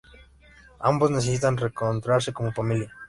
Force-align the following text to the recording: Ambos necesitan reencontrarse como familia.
Ambos 0.79 1.11
necesitan 1.11 1.57
reencontrarse 1.57 2.33
como 2.33 2.51
familia. 2.51 2.91